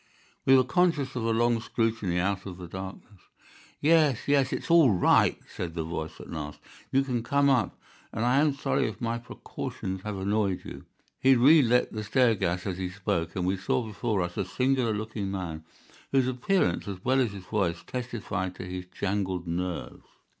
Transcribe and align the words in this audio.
We 0.47 0.57
were 0.57 0.63
conscious 0.63 1.15
of 1.15 1.25
a 1.25 1.31
long 1.31 1.61
scrutiny 1.61 2.17
out 2.17 2.47
of 2.47 2.57
the 2.57 2.67
darkness. 2.67 3.19
"Yes, 3.81 4.21
yes, 4.27 4.51
it's 4.51 4.71
all 4.71 4.89
right," 4.89 5.37
said 5.47 5.75
the 5.75 5.83
voice 5.83 6.19
at 6.19 6.31
last. 6.31 6.59
"You 6.91 7.03
can 7.03 7.21
come 7.21 7.51
up, 7.51 7.79
and 8.11 8.25
I 8.25 8.37
am 8.39 8.55
sorry 8.55 8.87
if 8.89 8.99
my 8.99 9.19
precautions 9.19 10.01
have 10.01 10.17
annoyed 10.17 10.61
you." 10.65 10.85
He 11.19 11.35
relit 11.35 11.91
the 11.93 12.03
stair 12.03 12.33
gas 12.33 12.65
as 12.65 12.79
he 12.79 12.89
spoke, 12.89 13.35
and 13.35 13.45
we 13.45 13.57
saw 13.57 13.85
before 13.85 14.23
us 14.23 14.37
a 14.37 14.43
singular 14.43 14.95
looking 14.95 15.29
man, 15.29 15.65
whose 16.11 16.27
appearance, 16.27 16.87
as 16.87 17.05
well 17.05 17.19
as 17.21 17.33
his 17.33 17.43
voice, 17.45 17.83
testified 17.85 18.55
to 18.55 18.65
his 18.65 18.87
jangled 18.87 19.45
nerves. 19.45 20.01